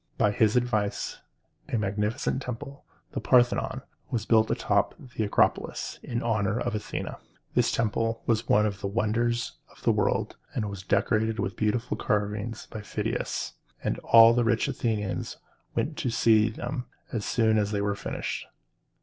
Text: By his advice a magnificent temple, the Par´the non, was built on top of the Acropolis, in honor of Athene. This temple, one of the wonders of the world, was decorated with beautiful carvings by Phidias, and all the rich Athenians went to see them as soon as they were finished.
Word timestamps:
By 0.17 0.31
his 0.31 0.55
advice 0.55 1.19
a 1.71 1.77
magnificent 1.77 2.41
temple, 2.41 2.85
the 3.11 3.21
Par´the 3.21 3.55
non, 3.57 3.83
was 4.09 4.25
built 4.25 4.49
on 4.49 4.55
top 4.57 4.97
of 4.99 5.13
the 5.13 5.23
Acropolis, 5.23 5.99
in 6.01 6.23
honor 6.23 6.59
of 6.59 6.73
Athene. 6.73 7.09
This 7.53 7.71
temple, 7.71 8.23
one 8.47 8.65
of 8.65 8.79
the 8.81 8.87
wonders 8.87 9.59
of 9.69 9.83
the 9.83 9.91
world, 9.91 10.37
was 10.59 10.81
decorated 10.81 11.37
with 11.37 11.55
beautiful 11.55 11.97
carvings 11.97 12.65
by 12.71 12.81
Phidias, 12.81 13.53
and 13.83 13.99
all 13.99 14.33
the 14.33 14.43
rich 14.43 14.67
Athenians 14.67 15.37
went 15.75 15.97
to 15.97 16.09
see 16.09 16.49
them 16.49 16.85
as 17.13 17.23
soon 17.23 17.59
as 17.59 17.69
they 17.69 17.79
were 17.81 17.93
finished. 17.93 18.47